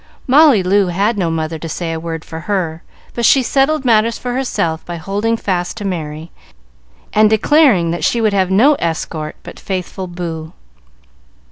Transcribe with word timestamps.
Molly 0.25 0.63
Loo 0.63 0.87
had 0.87 1.15
no 1.15 1.29
mother 1.29 1.59
to 1.59 1.69
say 1.69 1.93
a 1.93 1.99
word 1.99 2.25
for 2.25 2.39
her, 2.39 2.81
but 3.13 3.23
she 3.23 3.43
settled 3.43 3.85
matters 3.85 4.17
for 4.17 4.33
herself 4.33 4.83
by 4.83 4.95
holding 4.97 5.37
fast 5.37 5.77
to 5.77 5.85
Merry, 5.85 6.31
and 7.13 7.29
declaring 7.29 7.91
that 7.91 8.03
she 8.03 8.19
would 8.19 8.33
have 8.33 8.49
no 8.49 8.73
escort 8.79 9.35
but 9.43 9.59
faithful 9.59 10.07
Boo. 10.07 10.53